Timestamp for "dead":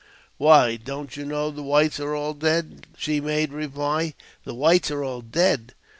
2.33-2.87, 5.21-5.75